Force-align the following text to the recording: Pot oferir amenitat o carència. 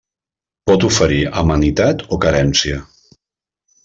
Pot 0.69 0.85
oferir 0.87 1.19
amenitat 1.41 2.01
o 2.17 2.21
carència. 2.23 2.81